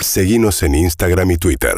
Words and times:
Seguimos 0.00 0.62
en 0.62 0.74
Instagram 0.76 1.32
y 1.32 1.36
Twitter. 1.38 1.74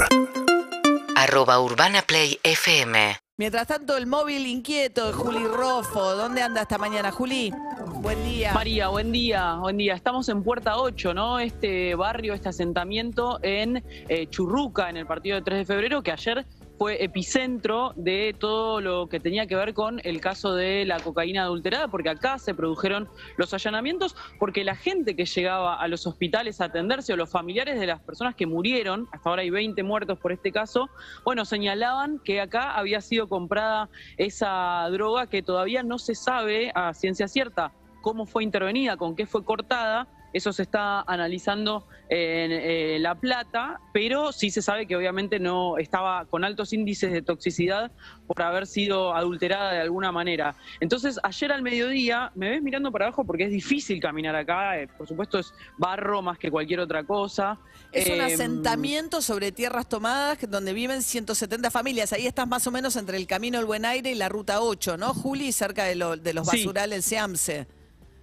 arroba 1.16 1.60
urbanaplayfm. 1.60 2.94
Mientras 3.38 3.66
tanto, 3.66 3.96
el 3.96 4.06
móvil 4.06 4.46
inquieto 4.46 5.06
de 5.06 5.12
Juli 5.14 5.44
Rofo. 5.44 6.14
¿Dónde 6.14 6.42
anda 6.42 6.62
esta 6.62 6.76
mañana, 6.76 7.10
Juli? 7.10 7.52
Buen 7.94 8.22
día. 8.24 8.52
María, 8.52 8.88
buen 8.88 9.12
día, 9.12 9.54
buen 9.54 9.78
día. 9.78 9.94
Estamos 9.94 10.28
en 10.28 10.42
Puerta 10.42 10.76
8, 10.76 11.14
¿no? 11.14 11.38
Este 11.38 11.94
barrio, 11.94 12.34
este 12.34 12.50
asentamiento 12.50 13.38
en 13.42 13.82
eh, 14.08 14.26
Churruca, 14.28 14.90
en 14.90 14.98
el 14.98 15.06
partido 15.06 15.36
de 15.36 15.42
3 15.42 15.58
de 15.60 15.64
febrero, 15.64 16.02
que 16.02 16.12
ayer 16.12 16.44
fue 16.80 17.04
epicentro 17.04 17.92
de 17.94 18.34
todo 18.38 18.80
lo 18.80 19.06
que 19.10 19.20
tenía 19.20 19.46
que 19.46 19.54
ver 19.54 19.74
con 19.74 20.00
el 20.02 20.18
caso 20.22 20.54
de 20.54 20.86
la 20.86 20.98
cocaína 20.98 21.42
adulterada, 21.42 21.88
porque 21.88 22.08
acá 22.08 22.38
se 22.38 22.54
produjeron 22.54 23.06
los 23.36 23.52
allanamientos, 23.52 24.16
porque 24.38 24.64
la 24.64 24.74
gente 24.74 25.14
que 25.14 25.26
llegaba 25.26 25.74
a 25.74 25.88
los 25.88 26.06
hospitales 26.06 26.58
a 26.62 26.64
atenderse 26.64 27.12
o 27.12 27.16
los 27.16 27.30
familiares 27.30 27.78
de 27.78 27.86
las 27.86 28.00
personas 28.00 28.34
que 28.34 28.46
murieron, 28.46 29.08
hasta 29.12 29.28
ahora 29.28 29.42
hay 29.42 29.50
20 29.50 29.82
muertos 29.82 30.18
por 30.18 30.32
este 30.32 30.52
caso, 30.52 30.88
bueno, 31.22 31.44
señalaban 31.44 32.18
que 32.18 32.40
acá 32.40 32.70
había 32.70 33.02
sido 33.02 33.28
comprada 33.28 33.90
esa 34.16 34.88
droga 34.90 35.26
que 35.26 35.42
todavía 35.42 35.82
no 35.82 35.98
se 35.98 36.14
sabe 36.14 36.72
a 36.74 36.94
ciencia 36.94 37.28
cierta 37.28 37.72
cómo 38.00 38.24
fue 38.24 38.42
intervenida, 38.42 38.96
con 38.96 39.16
qué 39.16 39.26
fue 39.26 39.44
cortada. 39.44 40.08
Eso 40.32 40.52
se 40.52 40.62
está 40.62 41.00
analizando 41.02 41.86
en 42.08 42.50
eh, 42.52 42.98
La 43.00 43.14
Plata, 43.14 43.80
pero 43.92 44.32
sí 44.32 44.50
se 44.50 44.62
sabe 44.62 44.86
que 44.86 44.96
obviamente 44.96 45.38
no 45.38 45.76
estaba 45.78 46.24
con 46.26 46.44
altos 46.44 46.72
índices 46.72 47.12
de 47.12 47.22
toxicidad 47.22 47.90
por 48.26 48.42
haber 48.42 48.66
sido 48.66 49.14
adulterada 49.14 49.72
de 49.72 49.80
alguna 49.80 50.12
manera. 50.12 50.54
Entonces, 50.80 51.18
ayer 51.22 51.52
al 51.52 51.62
mediodía, 51.62 52.30
me 52.34 52.50
ves 52.50 52.62
mirando 52.62 52.90
para 52.92 53.06
abajo 53.06 53.24
porque 53.24 53.44
es 53.44 53.50
difícil 53.50 54.00
caminar 54.00 54.34
acá, 54.36 54.78
eh, 54.80 54.88
por 54.96 55.06
supuesto 55.08 55.38
es 55.38 55.52
barro 55.78 56.22
más 56.22 56.38
que 56.38 56.50
cualquier 56.50 56.80
otra 56.80 57.04
cosa. 57.04 57.58
Es 57.92 58.06
un 58.08 58.14
Em, 58.20 58.20
asentamiento 58.22 59.20
sobre 59.22 59.50
tierras 59.52 59.88
tomadas 59.88 60.38
donde 60.48 60.72
viven 60.72 61.02
170 61.02 61.70
familias. 61.70 62.12
Ahí 62.12 62.26
estás 62.26 62.46
más 62.46 62.66
o 62.66 62.70
menos 62.70 62.94
entre 62.96 63.16
el 63.16 63.26
Camino 63.26 63.58
El 63.58 63.64
Buen 63.66 63.84
Aire 63.84 64.10
y 64.10 64.14
la 64.14 64.28
Ruta 64.28 64.60
8, 64.60 64.96
¿no, 64.96 65.12
Juli? 65.14 65.50
Cerca 65.52 65.84
de, 65.84 65.96
lo- 65.96 66.16
de 66.16 66.32
los 66.34 66.48
Sí. 66.48 66.58
basurales 66.58 67.04
Seamse. 67.04 67.66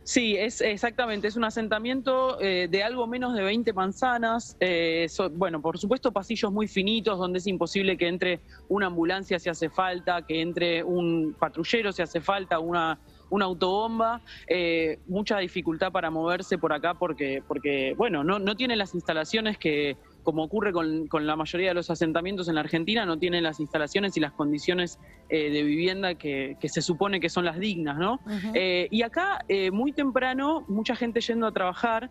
Sí, 0.10 0.38
es 0.38 0.62
exactamente, 0.62 1.28
es 1.28 1.36
un 1.36 1.44
asentamiento 1.44 2.40
eh, 2.40 2.70
de 2.72 2.82
algo 2.82 3.08
menos 3.08 3.34
de 3.36 3.44
20 3.44 3.74
manzanas. 3.74 4.56
eh, 4.62 5.06
so- 5.10 5.30
bueno, 5.30 5.62
por 5.62 5.78
supuesto, 5.78 6.14
pasillos 6.14 6.50
muy 6.50 6.70
finitos 6.70 7.18
donde 7.20 7.40
es 7.40 7.48
imposible 7.48 7.98
que 7.98 8.08
entre 8.08 8.42
una 8.70 8.86
ambulancia 8.88 9.38
si 9.38 9.50
hace 9.50 9.70
falta, 9.70 10.22
que 10.26 10.40
entre 10.42 10.82
un 10.82 11.36
patrullero 11.38 11.92
si 11.92 12.02
hace 12.02 12.22
falta, 12.22 12.58
una, 12.60 13.02
una 13.30 13.46
autobomba. 13.46 14.24
eh, 14.48 15.00
mucha 15.08 15.40
dificultad 15.40 15.92
para 15.92 16.10
moverse 16.10 16.58
por 16.58 16.72
acá 16.72 16.94
porque, 16.94 17.44
porque 17.46 17.94
bueno, 17.98 18.24
no, 18.24 18.40
no 18.40 18.56
tiene 18.56 18.78
las 18.78 18.94
instalaciones 18.96 19.58
que, 19.58 19.98
como 20.28 20.44
ocurre 20.44 20.74
con, 20.74 21.08
con 21.08 21.26
la 21.26 21.38
mayoría 21.38 21.70
de 21.70 21.74
los 21.74 21.90
asentamientos 21.90 22.50
en 22.50 22.56
la 22.56 22.60
Argentina, 22.60 23.06
no 23.06 23.18
tienen 23.18 23.44
las 23.44 23.62
instalaciones 23.62 24.18
y 24.18 24.20
las 24.20 24.34
condiciones 24.34 25.00
eh, 25.30 25.50
de 25.50 25.64
vivienda 25.64 26.16
que, 26.16 26.58
que 26.60 26.68
se 26.68 26.82
supone 26.82 27.22
que 27.22 27.30
son 27.30 27.46
las 27.46 27.58
dignas, 27.58 27.98
¿no? 27.98 28.20
Eh, 28.54 28.90
y 28.92 29.04
acá, 29.04 29.46
eh, 29.48 29.72
muy 29.72 29.94
temprano, 29.94 30.66
mucha 30.68 30.98
gente 30.98 31.22
yendo 31.22 31.48
a 31.48 31.54
trabajar, 31.54 32.10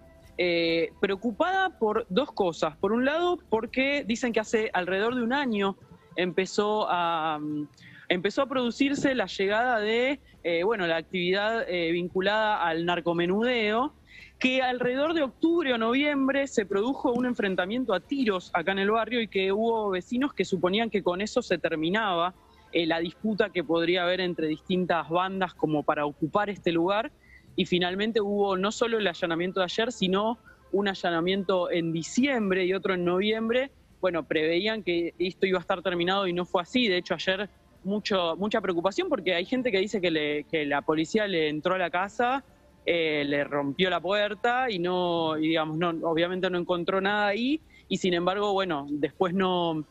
preocupada 0.99 1.79
por 1.79 2.07
dos 2.09 2.33
cosas. 2.33 2.75
Por 2.79 2.93
un 2.93 3.05
lado, 3.05 3.39
porque 3.51 4.03
dicen 4.07 4.33
que 4.33 4.41
hace 4.41 4.71
alrededor 4.73 5.15
de 5.15 5.23
un 5.23 5.35
año 5.35 5.77
empezó 6.17 6.87
a, 6.89 7.39
mm, 7.39 7.69
empezó 8.09 8.43
a 8.43 8.47
producirse 8.47 9.15
la 9.15 9.27
llegada 9.27 9.81
de, 9.81 10.21
eh, 10.43 10.63
bueno, 10.65 10.87
la 10.87 10.97
actividad 10.97 11.69
eh, 11.69 11.91
vinculada 11.93 12.63
al 12.63 12.85
narcomenudeo, 12.85 13.95
que 14.39 14.61
alrededor 14.63 15.15
de 15.15 15.23
octubre 15.23 15.73
o 15.73 15.79
noviembre 15.79 16.47
se 16.47 16.67
produjo 16.67 17.13
un 17.13 17.27
enfrentamiento 17.27 17.95
a 17.95 18.01
tiros 18.01 18.51
acá 18.53 18.73
en 18.73 18.81
el 18.81 18.91
barrio 18.91 19.21
y 19.21 19.29
que 19.29 19.51
hubo 19.51 19.91
vecinos 19.91 20.35
que 20.35 20.45
suponían 20.45 20.91
que 20.91 21.03
con 21.03 21.21
eso 21.21 21.41
se 21.41 21.59
terminaba 21.59 22.35
eh, 22.73 22.87
la 22.87 22.99
disputa 23.01 23.49
que 23.51 23.65
podría 23.65 24.03
haber 24.03 24.21
entre 24.21 24.49
distintas 24.49 25.09
bandas 25.09 25.55
como 25.55 25.83
para 25.83 26.05
ocupar 26.05 26.51
este 26.51 26.73
lugar. 26.73 27.13
Y 27.55 27.65
finalmente 27.65 28.21
hubo 28.21 28.59
no 28.59 28.71
solo 28.71 28.99
el 28.99 29.07
allanamiento 29.07 29.61
de 29.61 29.65
ayer, 29.65 29.91
sino 29.91 30.39
un 30.73 30.89
allanamiento 30.89 31.71
en 31.71 31.93
diciembre 31.93 32.67
y 32.67 32.75
otro 32.75 32.93
en 32.93 33.05
noviembre. 33.05 33.71
Bueno, 34.03 34.25
preveían 34.25 34.83
que 34.83 35.15
esto 35.19 35.47
iba 35.47 35.59
a 35.59 35.63
estar 35.63 35.81
terminado 35.81 36.27
y 36.27 36.35
no 36.35 36.45
fue 36.45 36.61
así. 36.61 36.87
De 36.89 36.99
hecho, 36.99 37.15
ayer 37.15 37.49
mucho, 37.83 38.37
mucha 38.37 38.61
preocupación 38.61 39.09
porque 39.09 39.35
hay 39.35 39.47
gente 39.47 39.73
que 39.73 39.79
dice 39.79 40.01
que, 40.03 40.11
le- 40.11 40.45
que 40.45 40.67
la 40.67 40.83
policía 40.83 41.27
le 41.27 41.49
entró 41.49 41.75
a 41.75 41.79
la 41.79 41.89
casa, 41.89 42.45
eh, 42.87 43.25
le 43.27 43.43
rompió 43.43 43.91
la 43.91 44.01
puerta 44.01 44.71
y 44.71 44.79
no, 44.79 45.37
y 45.37 45.49
digamos, 45.49 45.77
no, 45.77 45.91
obviamente 46.09 46.49
no 46.49 46.59
encontró 46.59 47.01
nada 47.01 47.27
ahí. 47.27 47.61
Y 47.89 47.99
sin 47.99 48.15
embargo, 48.15 48.53
bueno, 48.53 48.87
después 48.89 49.35
no, 49.35 49.85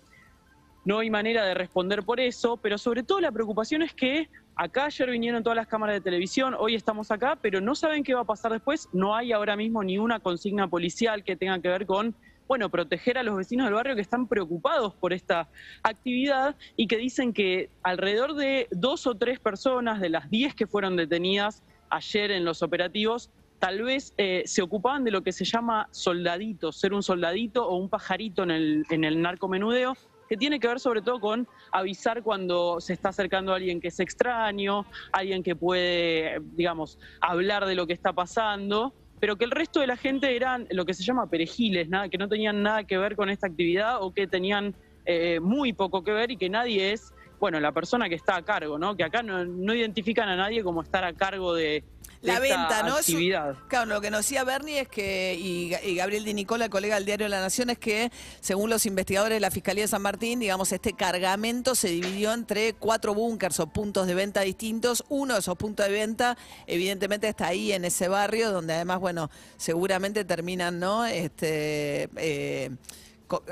no 0.86 1.00
hay 1.00 1.10
manera 1.10 1.44
de 1.44 1.54
responder 1.54 2.04
por 2.04 2.20
eso, 2.22 2.58
pero 2.58 2.78
sobre 2.78 3.04
todo 3.04 3.20
la 3.20 3.32
preocupación 3.32 3.82
es 3.82 3.94
que 3.94 4.30
acá 4.56 4.86
ayer 4.86 5.10
vinieron 5.10 5.44
todas 5.44 5.58
las 5.58 5.68
cámaras 5.68 5.96
de 5.96 6.02
televisión, 6.02 6.56
hoy 6.58 6.76
estamos 6.76 7.12
acá, 7.12 7.38
pero 7.42 7.60
no 7.60 7.76
saben 7.76 8.04
qué 8.04 8.14
va 8.14 8.22
a 8.22 8.26
pasar 8.26 8.54
después. 8.54 8.88
No 8.94 9.14
hay 9.14 9.34
ahora 9.34 9.58
mismo 9.58 9.84
ni 9.84 9.98
una 9.98 10.20
consigna 10.20 10.70
policial 10.70 11.24
que 11.24 11.36
tenga 11.36 11.60
que 11.60 11.68
ver 11.68 11.86
con, 11.86 12.16
bueno, 12.48 12.70
proteger 12.70 13.18
a 13.18 13.24
los 13.24 13.36
vecinos 13.36 13.66
del 13.66 13.74
barrio 13.74 13.96
que 13.96 14.02
están 14.02 14.28
preocupados 14.28 14.94
por 14.94 15.12
esta 15.12 15.50
actividad 15.84 16.56
y 16.78 16.88
que 16.88 16.98
dicen 16.98 17.34
que 17.34 17.70
alrededor 17.84 18.36
de 18.36 18.68
dos 18.72 19.06
o 19.06 19.16
tres 19.16 19.40
personas 19.40 20.00
de 20.00 20.10
las 20.10 20.30
diez 20.30 20.56
que 20.56 20.66
fueron 20.66 20.96
detenidas 20.96 21.62
ayer 21.90 22.32
en 22.32 22.46
los 22.46 22.62
operativos, 22.62 23.30
tal 23.60 23.82
vez 23.84 24.14
eh, 24.18 24.44
se 24.46 24.62
ocupaban 24.62 25.04
de 25.04 25.12
lo 25.12 25.24
que 25.24 25.32
se 25.32 25.46
llama 25.46 25.88
soldadito, 25.92 26.72
ser 26.72 26.94
un 26.94 27.04
soldadito 27.04 27.68
o 27.68 27.78
un 27.78 27.90
pajarito 27.90 28.44
en 28.44 28.52
el, 28.52 28.84
en 28.90 29.04
el 29.04 29.22
narcomenudeo, 29.22 29.96
que 30.28 30.38
tiene 30.38 30.60
que 30.60 30.68
ver 30.68 30.80
sobre 30.80 31.02
todo 31.02 31.20
con 31.20 31.48
avisar 31.72 32.24
cuando 32.24 32.80
se 32.82 32.94
está 32.94 33.10
acercando 33.10 33.54
a 33.54 33.58
alguien 33.58 33.80
que 33.80 33.90
es 33.90 34.00
extraño, 34.00 34.86
alguien 35.12 35.44
que 35.44 35.56
puede, 35.56 36.40
digamos, 36.56 36.98
hablar 37.22 37.66
de 37.66 37.76
lo 37.76 37.88
que 37.88 37.94
está 37.94 38.14
pasando, 38.14 38.94
pero 39.20 39.38
que 39.38 39.46
el 39.46 39.52
resto 39.52 39.80
de 39.80 39.88
la 39.88 39.98
gente 39.98 40.36
eran 40.36 40.68
lo 40.72 40.86
que 40.86 40.94
se 40.94 41.04
llama 41.04 41.30
perejiles, 41.30 41.90
nada, 41.90 42.10
que 42.10 42.18
no 42.18 42.28
tenían 42.28 42.62
nada 42.62 42.84
que 42.84 42.98
ver 42.98 43.16
con 43.16 43.30
esta 43.30 43.48
actividad 43.48 44.02
o 44.02 44.14
que 44.14 44.28
tenían 44.28 44.76
eh, 45.06 45.40
muy 45.40 45.74
poco 45.74 46.04
que 46.04 46.12
ver 46.12 46.32
y 46.32 46.38
que 46.38 46.50
nadie 46.50 46.92
es, 46.92 47.14
bueno, 47.40 47.60
la 47.60 47.72
persona 47.72 48.10
que 48.10 48.16
está 48.16 48.36
a 48.36 48.42
cargo, 48.44 48.78
¿no? 48.78 48.96
Que 48.96 49.04
acá 49.04 49.24
no, 49.24 49.46
no 49.46 49.74
identifican 49.74 50.30
a 50.30 50.36
nadie 50.36 50.64
como 50.64 50.82
estar 50.82 51.04
a 51.04 51.14
cargo 51.14 51.54
de, 51.54 51.84
La 52.22 52.40
venta, 52.40 52.84
¿no? 52.84 52.96
Actividad. 52.96 53.56
Claro, 53.68 53.86
lo 53.86 54.02
que 54.02 54.10
nos 54.10 54.22
decía 54.22 54.44
Bernie 54.44 54.80
es 54.80 54.88
que, 54.88 55.38
y, 55.40 55.74
y 55.84 55.96
Gabriel 55.96 56.26
Di 56.26 56.34
Nicola, 56.34 56.70
colega 56.70 56.96
del 56.96 57.06
diario 57.06 57.28
La 57.28 57.40
Nación, 57.40 57.70
es 57.70 57.78
que 57.78 58.12
según 58.40 58.70
los 58.70 58.86
investigadores 58.86 59.36
de 59.36 59.40
la 59.40 59.52
Fiscalía 59.52 59.84
de 59.84 59.88
San 59.88 60.02
Martín, 60.02 60.40
digamos, 60.40 60.72
este 60.72 60.94
cargamento 60.94 61.76
se 61.76 61.90
dividió 61.90 62.34
entre 62.34 62.74
cuatro 62.74 63.14
búnkers 63.14 63.60
o 63.60 63.68
puntos 63.68 64.08
de 64.08 64.16
venta 64.16 64.42
distintos. 64.42 65.04
Uno 65.10 65.36
de 65.36 65.42
esos 65.42 65.56
puntos 65.56 65.86
de 65.86 65.92
venta, 65.92 66.38
evidentemente, 66.68 67.28
está 67.28 67.48
ahí 67.48 67.72
en 67.72 67.86
ese 67.86 68.08
barrio, 68.08 68.52
donde 68.52 68.74
además, 68.74 69.00
bueno, 69.00 69.30
seguramente 69.58 70.26
terminan, 70.26 70.80
¿no? 70.80 71.06
Este. 71.06 72.10
eh, 72.18 72.72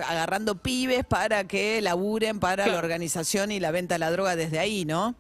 agarrando 0.08 0.56
pibes 0.56 1.06
para 1.06 1.46
que 1.46 1.82
laburen 1.82 2.40
para 2.40 2.68
la 2.68 2.78
organización 2.78 3.52
y 3.52 3.60
la 3.60 3.72
venta 3.72 3.96
de 3.96 4.00
la 4.00 4.12
droga 4.12 4.36
desde 4.36 4.60
ahí, 4.60 4.86
¿no? 4.86 5.16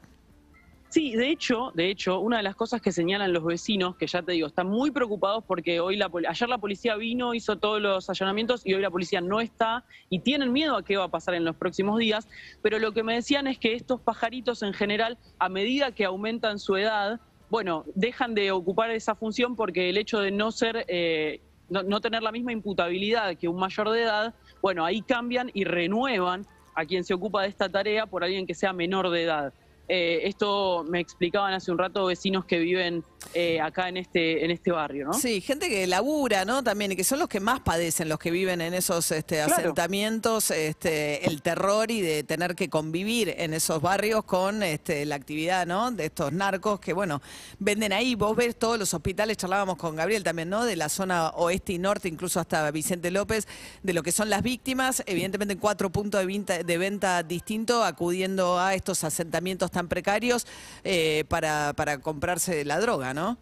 Sí, 0.94 1.16
de 1.16 1.30
hecho, 1.30 1.72
de 1.74 1.90
hecho, 1.90 2.20
una 2.20 2.38
de 2.38 2.44
las 2.44 2.56
cosas 2.56 2.80
que 2.80 2.92
señalan 2.92 3.34
los 3.34 3.44
vecinos, 3.44 3.96
que 3.96 4.06
ya 4.06 4.22
te 4.22 4.34
digo, 4.34 4.46
están 4.46 4.68
muy 4.68 4.92
preocupados 4.92 5.44
porque 5.44 5.80
hoy 5.80 5.98
la, 5.98 6.08
ayer 6.30 6.48
la 6.48 6.60
policía 6.60 6.96
vino, 6.98 7.34
hizo 7.34 7.58
todos 7.58 7.82
los 7.82 8.12
allanamientos 8.12 8.62
y 8.64 8.76
hoy 8.76 8.82
la 8.84 8.92
policía 8.92 9.20
no 9.20 9.42
está 9.42 9.86
y 10.12 10.20
tienen 10.20 10.54
miedo 10.54 10.76
a 10.76 10.84
qué 10.84 10.96
va 10.96 11.06
a 11.06 11.08
pasar 11.08 11.34
en 11.34 11.46
los 11.46 11.56
próximos 11.56 11.98
días, 11.98 12.28
pero 12.62 12.78
lo 12.78 12.92
que 12.92 13.02
me 13.02 13.16
decían 13.16 13.48
es 13.48 13.58
que 13.58 13.74
estos 13.74 14.02
pajaritos 14.02 14.62
en 14.62 14.72
general, 14.76 15.18
a 15.40 15.50
medida 15.50 15.94
que 15.94 16.06
aumentan 16.06 16.60
su 16.60 16.76
edad, 16.76 17.20
bueno, 17.50 17.86
dejan 17.96 18.36
de 18.36 18.52
ocupar 18.52 18.92
esa 18.92 19.16
función 19.16 19.56
porque 19.56 19.90
el 19.90 19.98
hecho 19.98 20.20
de 20.20 20.30
no 20.30 20.52
ser, 20.52 20.86
eh, 20.88 21.42
no, 21.70 21.82
no 21.82 22.02
tener 22.02 22.22
la 22.22 22.32
misma 22.32 22.52
imputabilidad 22.52 23.36
que 23.36 23.48
un 23.48 23.56
mayor 23.56 23.90
de 23.90 24.04
edad, 24.04 24.36
bueno, 24.64 24.86
ahí 24.86 25.02
cambian 25.02 25.52
y 25.54 25.66
renuevan 25.66 26.48
a 26.74 26.86
quien 26.86 27.04
se 27.04 27.14
ocupa 27.14 27.42
de 27.42 27.50
esta 27.50 27.68
tarea 27.68 28.08
por 28.08 28.24
alguien 28.24 28.48
que 28.48 28.56
sea 28.56 28.72
menor 28.72 29.10
de 29.10 29.24
edad. 29.24 29.54
Eh, 29.90 30.22
esto 30.24 30.86
me 30.88 31.02
explicaban 31.02 31.54
hace 31.54 31.70
un 31.70 31.78
rato 31.78 32.06
vecinos 32.06 32.46
que 32.46 32.60
viven 32.60 33.04
eh, 33.34 33.60
acá 33.62 33.90
en 33.90 33.98
este, 33.98 34.44
en 34.46 34.52
este 34.52 34.72
barrio, 34.72 35.06
¿no? 35.08 35.14
Sí, 35.14 35.42
gente 35.42 35.70
que 35.70 35.88
labura, 35.88 36.46
¿no? 36.46 36.64
También, 36.64 36.92
y 36.92 36.96
que 36.96 37.04
son 37.04 37.20
los 37.20 37.28
que 37.28 37.40
más 37.40 37.60
padecen, 37.62 38.10
los 38.10 38.20
que 38.20 38.32
viven 38.32 38.62
en 38.62 38.74
esos 38.74 39.12
este, 39.12 39.36
Claro. 39.38 39.54
asentamientos, 39.56 40.52
este, 40.52 41.28
el 41.28 41.42
terror 41.42 41.90
y 41.92 42.02
de 42.02 42.24
tener 42.24 42.56
que 42.56 42.70
convivir 42.70 43.34
en 43.38 43.54
esos 43.54 43.82
barrios 43.82 44.24
con 44.24 44.64
este, 44.64 45.06
la 45.06 45.16
actividad, 45.16 45.66
¿no? 45.66 45.92
De 45.92 46.06
estos 46.06 46.32
narcos 46.32 46.80
que, 46.80 46.94
bueno, 46.94 47.22
venden 47.60 47.94
ahí. 47.94 48.16
Vos 48.16 48.36
ves 48.36 48.56
todos 48.56 48.78
los 48.78 48.94
hospitales, 48.94 49.38
charlábamos 49.38 49.78
con 49.78 49.96
Gabriel 49.96 50.24
también, 50.24 50.50
¿no? 50.50 50.66
De 50.66 50.76
la 50.76 50.90
zona 50.90 51.30
oeste 51.30 51.74
y 51.74 51.80
norte, 51.80 52.08
incluso 52.08 52.40
hasta 52.40 52.70
Vicente 52.72 53.12
López, 53.12 53.48
de 53.82 53.94
lo 53.94 54.04
que 54.04 54.12
son 54.12 54.30
las 54.30 54.44
víctimas, 54.44 55.04
evidentemente 55.06 55.54
en 55.54 55.60
cuatro 55.60 55.90
puntos 55.92 56.22
de 56.22 56.28
venta, 56.28 56.64
de 56.64 56.78
venta 56.78 57.24
distintos, 57.24 57.86
acudiendo 57.86 58.60
a 58.60 58.74
estos 58.76 59.04
asentamientos 59.04 59.72
tan 59.72 59.88
precarios 59.88 60.46
eh, 60.84 61.24
para, 61.28 61.74
para 61.76 62.00
comprarse 62.00 62.64
la 62.66 62.80
droga, 62.80 63.13
¿no? 63.14 63.38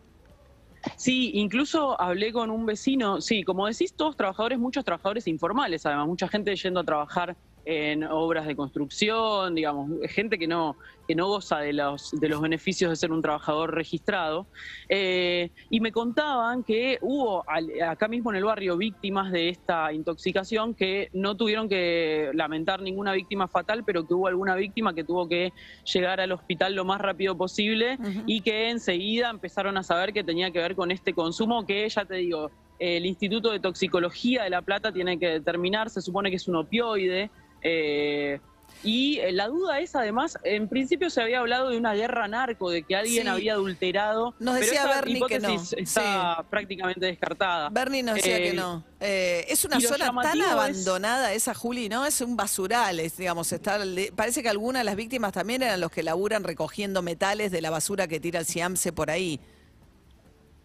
Sí, 0.97 1.31
incluso 1.35 2.00
hablé 2.00 2.31
con 2.31 2.50
un 2.50 2.65
vecino, 2.65 3.21
sí, 3.21 3.44
como 3.44 3.68
decís, 3.68 3.95
todos 3.95 4.15
trabajadores, 4.15 4.59
muchos 4.59 4.83
trabajadores 4.83 5.27
informales, 5.27 5.85
además, 5.85 6.07
mucha 6.07 6.27
gente 6.27 6.56
yendo 6.56 6.79
a 6.79 6.83
trabajar 6.83 7.38
en 7.65 8.03
obras 8.03 8.47
de 8.47 8.55
construcción, 8.55 9.55
digamos, 9.55 9.89
gente 10.09 10.37
que 10.37 10.47
no, 10.47 10.75
que 11.07 11.15
no 11.15 11.27
goza 11.27 11.59
de 11.59 11.73
los, 11.73 12.11
de 12.11 12.29
los 12.29 12.41
beneficios 12.41 12.89
de 12.89 12.95
ser 12.95 13.11
un 13.11 13.21
trabajador 13.21 13.73
registrado. 13.73 14.47
Eh, 14.89 15.49
y 15.69 15.79
me 15.79 15.91
contaban 15.91 16.63
que 16.63 16.97
hubo 17.01 17.43
acá 17.85 18.07
mismo 18.07 18.31
en 18.31 18.37
el 18.37 18.43
barrio 18.43 18.77
víctimas 18.77 19.31
de 19.31 19.49
esta 19.49 19.93
intoxicación 19.93 20.73
que 20.73 21.09
no 21.13 21.35
tuvieron 21.35 21.69
que 21.69 22.31
lamentar 22.33 22.81
ninguna 22.81 23.13
víctima 23.13 23.47
fatal, 23.47 23.83
pero 23.85 24.07
que 24.07 24.13
hubo 24.13 24.27
alguna 24.27 24.55
víctima 24.55 24.93
que 24.93 25.03
tuvo 25.03 25.27
que 25.27 25.53
llegar 25.91 26.19
al 26.21 26.31
hospital 26.31 26.75
lo 26.75 26.85
más 26.85 27.01
rápido 27.01 27.37
posible 27.37 27.97
y 28.25 28.41
que 28.41 28.69
enseguida 28.69 29.29
empezaron 29.29 29.77
a 29.77 29.83
saber 29.83 30.13
que 30.13 30.23
tenía 30.23 30.51
que 30.51 30.59
ver 30.59 30.75
con 30.75 30.91
este 30.91 31.13
consumo 31.13 31.65
que, 31.65 31.87
ya 31.89 32.05
te 32.05 32.15
digo, 32.15 32.51
el 32.81 33.05
Instituto 33.05 33.51
de 33.51 33.59
Toxicología 33.59 34.43
de 34.43 34.49
La 34.49 34.63
Plata 34.63 34.91
tiene 34.91 35.19
que 35.19 35.27
determinar, 35.27 35.91
se 35.91 36.01
supone 36.01 36.31
que 36.31 36.37
es 36.37 36.47
un 36.47 36.55
opioide, 36.55 37.29
eh, 37.61 38.39
y 38.83 39.19
eh, 39.19 39.31
la 39.31 39.47
duda 39.47 39.79
es, 39.79 39.95
además, 39.95 40.39
en 40.43 40.67
principio 40.67 41.09
se 41.11 41.21
había 41.21 41.39
hablado 41.39 41.69
de 41.69 41.77
una 41.77 41.93
guerra 41.93 42.27
narco, 42.27 42.71
de 42.71 42.81
que 42.81 42.95
alguien 42.95 43.27
había 43.27 43.53
adulterado. 43.53 44.33
Nos 44.39 44.55
decía 44.55 44.83
pero 44.83 44.95
Bernie 44.95 45.21
que 45.27 45.39
no. 45.39 45.61
está 45.77 46.43
prácticamente 46.49 47.05
descartada. 47.05 47.69
Bernie 47.69 48.01
nos 48.01 48.15
decía 48.15 48.37
que 48.37 48.49
eh, 48.49 48.53
no. 48.53 48.83
es 48.99 49.65
una 49.65 49.79
zona 49.79 50.11
tan 50.21 50.41
abandonada 50.41 51.31
esa, 51.33 51.53
Juli, 51.53 51.89
¿no? 51.89 52.05
Es 52.05 52.21
un 52.21 52.35
basural, 52.35 53.01
digamos. 53.17 53.51
Está, 53.51 53.79
parece 54.15 54.41
que 54.41 54.49
algunas 54.49 54.79
de 54.79 54.85
las 54.85 54.95
víctimas 54.95 55.31
también 55.31 55.61
eran 55.61 55.79
los 55.79 55.91
que 55.91 56.01
laburan 56.01 56.43
recogiendo 56.43 57.03
metales 57.03 57.51
de 57.51 57.61
la 57.61 57.69
basura 57.69 58.07
que 58.07 58.19
tira 58.19 58.39
el 58.39 58.45
Ciamse 58.45 58.91
por 58.91 59.11
ahí. 59.11 59.39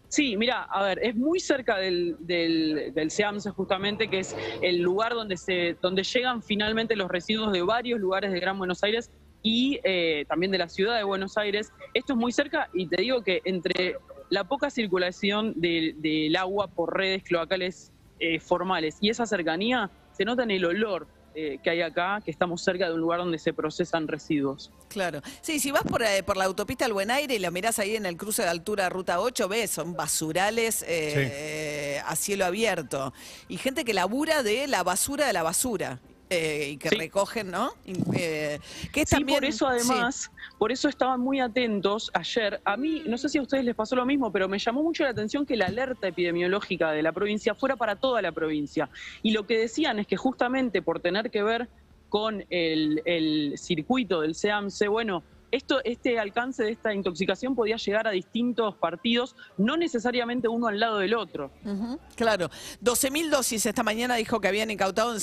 Sí, 0.09 0.37
mira, 0.37 0.63
a 0.63 0.83
ver, 0.83 0.99
es 1.01 1.15
muy 1.15 1.39
cerca 1.39 1.77
del, 1.77 2.15
del, 2.19 2.93
del 2.93 3.11
justamente, 3.53 4.07
que 4.07 4.19
es 4.19 4.35
el 4.61 4.79
lugar 4.79 5.13
donde, 5.13 5.35
se, 5.35 5.75
donde 5.81 6.03
llegan 6.03 6.41
finalmente 6.41 6.95
los 6.95 7.09
residuos 7.09 7.51
de 7.51 7.61
varios 7.61 7.99
lugares 7.99 8.31
de 8.31 8.39
Gran 8.39 8.57
Buenos 8.57 8.83
Aires 8.83 9.11
y 9.43 9.79
eh, 9.83 10.25
también 10.27 10.51
de 10.51 10.59
la 10.59 10.69
ciudad 10.69 10.97
de 10.97 11.03
Buenos 11.03 11.37
Aires. 11.37 11.73
Esto 11.93 12.13
es 12.13 12.19
muy 12.19 12.31
cerca 12.31 12.69
y 12.73 12.87
te 12.87 13.01
digo 13.01 13.21
que 13.21 13.41
entre 13.43 13.97
la 14.29 14.45
poca 14.45 14.69
circulación 14.69 15.53
del 15.55 16.35
agua 16.37 16.67
por 16.67 16.95
redes 16.95 17.23
cloacales 17.23 17.91
eh, 18.19 18.39
formales 18.39 18.97
y 19.01 19.09
esa 19.09 19.25
cercanía, 19.25 19.91
se 20.11 20.25
nota 20.25 20.43
en 20.43 20.51
el 20.51 20.65
olor 20.65 21.07
eh, 21.39 21.59
que 21.61 21.69
hay 21.69 21.83
acá, 21.83 22.19
que 22.25 22.31
estamos 22.31 22.63
cerca 22.63 22.87
de 22.87 22.95
un 22.95 22.99
lugar 22.99 23.19
donde 23.19 23.37
se 23.37 23.53
procesan 23.53 24.07
residuos. 24.07 24.71
Claro. 24.87 25.21
Sí, 25.41 25.59
si 25.59 25.69
vas 25.69 25.83
por, 25.83 26.01
eh, 26.01 26.23
por 26.23 26.35
la 26.35 26.45
autopista 26.45 26.85
al 26.85 26.93
Buen 26.93 27.11
Aire 27.11 27.35
y 27.35 27.37
lo 27.37 27.51
mirás 27.51 27.77
ahí 27.77 27.95
en 27.95 28.07
el 28.07 28.17
cruce 28.17 28.41
de 28.41 28.49
altura 28.49 28.89
Ruta 28.89 29.19
8, 29.19 29.47
ves, 29.47 29.69
son 29.69 29.93
basurales 29.93 30.83
eh, 30.87 32.01
a 32.03 32.15
cielo 32.15 32.43
abierto. 32.43 33.13
Y 33.49 33.57
gente 33.57 33.85
que 33.85 33.93
labura 33.93 34.41
de 34.41 34.65
la 34.65 34.81
basura 34.81 35.27
de 35.27 35.33
la 35.33 35.43
basura. 35.43 35.99
Eh, 36.29 36.71
y 36.71 36.77
que 36.77 36.89
recogen, 36.89 37.51
¿no? 37.51 37.71
Eh, 38.13 38.59
que 38.91 39.05
sí, 39.05 39.23
por 39.23 39.45
eso 39.45 39.65
además, 39.65 40.29
por 40.57 40.73
eso 40.73 40.89
estaban 40.89 41.21
muy 41.21 41.39
atentos 41.39 42.11
ayer. 42.13 42.59
A 42.65 42.75
mí, 42.75 43.03
no 43.05 43.17
sé 43.17 43.29
si 43.29 43.37
a 43.37 43.41
ustedes 43.41 43.63
les 43.63 43.75
pasó 43.75 43.95
lo 43.95 44.05
mismo, 44.05 44.29
pero 44.31 44.49
me 44.49 44.59
llamó 44.59 44.83
mucho 44.83 45.03
la 45.03 45.11
atención 45.11 45.45
que 45.45 45.55
la 45.55 45.67
alerta 45.67 46.07
epidemiológica 46.07 46.91
de 46.91 47.01
la 47.01 47.13
provincia 47.13 47.55
fuera 47.55 47.77
para 47.77 47.95
toda 47.95 48.21
la 48.21 48.33
provincia. 48.33 48.89
Y 49.23 49.31
lo 49.31 49.47
que 49.47 49.57
decían 49.57 49.99
es 49.99 50.07
que 50.07 50.17
justamente 50.17 50.81
por 50.81 50.99
tener 50.99 51.31
que 51.31 51.43
ver 51.43 51.69
con 52.09 52.43
el, 52.49 53.01
el 53.05 53.53
circuito 53.57 54.19
del 54.19 54.35
SEAMSE, 54.35 54.89
bueno, 54.89 55.23
esto, 55.57 55.81
este 55.83 56.19
alcance 56.19 56.63
de 56.63 56.71
esta 56.71 56.93
intoxicación 56.93 57.55
podía 57.55 57.77
llegar 57.77 58.07
a 58.07 58.11
distintos 58.11 58.75
partidos, 58.75 59.35
no 59.57 59.77
necesariamente 59.77 60.47
uno 60.47 60.67
al 60.67 60.79
lado 60.79 60.99
del 60.99 61.13
otro. 61.13 61.51
claro. 62.15 62.49
12.000 62.83 63.29
dosis 63.29 63.65
esta 63.65 63.83
mañana 63.83 64.15
dijo 64.15 64.39
que 64.39 64.47
habían 64.47 64.71
incautado 64.71 65.15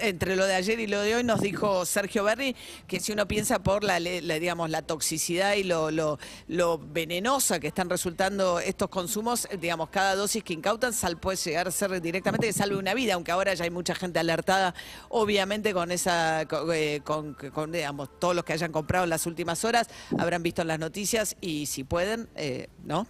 entre 0.00 0.36
lo 0.36 0.46
de 0.46 0.54
ayer 0.54 0.80
y 0.80 0.86
lo 0.86 1.00
de 1.00 1.16
hoy, 1.16 1.24
nos 1.24 1.40
dijo 1.40 1.84
Sergio 1.84 2.24
Berri, 2.24 2.56
que 2.86 3.00
si 3.00 3.12
uno 3.12 3.26
piensa 3.26 3.62
por 3.62 3.84
la, 3.84 3.98
digamos, 4.00 4.70
la 4.70 4.82
toxicidad 4.82 5.54
y 5.54 5.64
lo, 5.64 5.90
lo, 5.90 6.78
venenosa 6.78 7.60
que 7.60 7.68
están 7.68 7.90
resultando 7.90 8.60
estos 8.60 8.88
consumos, 8.88 9.48
digamos, 9.60 9.90
cada 9.90 10.14
dosis 10.14 10.42
que 10.44 10.52
incautan 10.52 10.92
sal, 10.92 11.18
puede 11.18 11.36
llegar 11.36 11.68
a 11.68 11.70
ser 11.70 12.00
directamente 12.00 12.46
que 12.46 12.52
salve 12.52 12.76
una 12.76 12.94
vida, 12.94 13.14
aunque 13.14 13.32
ahora 13.32 13.54
ya 13.54 13.64
hay 13.64 13.70
mucha 13.70 13.94
gente 13.94 14.18
alertada, 14.18 14.74
obviamente 15.08 15.72
con 15.72 15.90
esa, 15.90 16.46
con, 16.48 16.70
eh, 16.72 17.02
con 17.04 17.72
digamos, 17.72 18.08
todos 18.18 18.34
los 18.34 18.44
que 18.44 18.52
hayan 18.52 18.72
comprado 18.72 19.04
en 19.04 19.10
las 19.10 19.26
últimas 19.26 19.64
horas 19.64 19.79
habrán 20.18 20.42
visto 20.42 20.62
en 20.62 20.68
las 20.68 20.78
noticias 20.78 21.36
y 21.40 21.66
si 21.66 21.84
pueden, 21.84 22.28
eh, 22.36 22.68
¿no? 22.84 23.06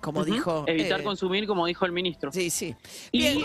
como 0.00 0.22
dijo. 0.22 0.64
Evitar 0.66 1.00
eh, 1.00 1.02
consumir, 1.02 1.46
como 1.46 1.64
dijo 1.64 1.86
el 1.86 1.92
ministro. 1.92 2.30
Sí, 2.30 2.50
sí. 2.50 2.76
Y 3.10 3.24
eh, 3.24 3.44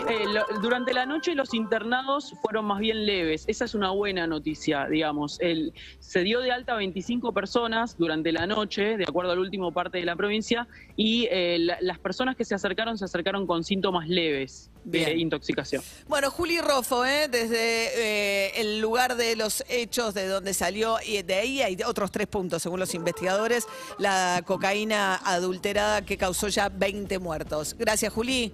durante 0.60 0.92
la 0.92 1.06
noche 1.06 1.34
los 1.34 1.54
internados 1.54 2.34
fueron 2.42 2.66
más 2.66 2.80
bien 2.80 3.06
leves. 3.06 3.44
Esa 3.48 3.64
es 3.64 3.74
una 3.74 3.92
buena 3.92 4.26
noticia, 4.26 4.86
digamos. 4.86 5.40
El, 5.40 5.72
se 6.00 6.22
dio 6.22 6.40
de 6.40 6.52
alta 6.52 6.74
25 6.74 7.32
personas 7.32 7.96
durante 7.96 8.30
la 8.30 8.46
noche, 8.46 8.98
de 8.98 9.04
acuerdo 9.04 9.32
al 9.32 9.38
último 9.38 9.72
parte 9.72 9.96
de 9.96 10.04
la 10.04 10.16
provincia, 10.16 10.68
y 10.96 11.28
las 11.56 11.98
personas 11.98 12.36
que 12.36 12.44
se 12.44 12.54
acercaron 12.54 12.98
se 12.98 13.06
acercaron 13.06 13.46
con 13.46 13.64
síntomas 13.64 14.06
leves 14.06 14.70
de 14.84 15.16
intoxicación. 15.16 15.82
Bueno, 16.08 16.30
Juli 16.30 16.60
Rofo, 16.60 17.04
¿eh? 17.04 17.28
desde 17.28 17.58
eh, 17.58 18.60
el 18.60 18.80
lugar 18.80 19.16
de 19.16 19.36
los 19.36 19.64
hechos 19.68 20.14
de 20.14 20.26
donde 20.26 20.54
salió, 20.54 20.96
y 21.04 21.22
de 21.22 21.34
ahí 21.34 21.62
hay 21.62 21.76
otros 21.86 22.10
tres 22.10 22.26
puntos, 22.26 22.62
según 22.62 22.80
los 22.80 22.94
investigadores, 22.94 23.66
la 23.98 24.42
cocaína 24.46 25.16
adulterada 25.16 26.02
que 26.04 26.16
causó 26.16 26.48
ya 26.48 26.68
20 26.68 27.18
muertos. 27.18 27.76
Gracias, 27.78 28.12
Juli. 28.12 28.52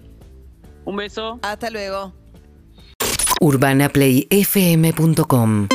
Un 0.85 0.97
beso. 0.97 1.39
Hasta 1.41 1.69
luego. 1.69 2.13
UrbanaPlayFM.com 3.39 5.67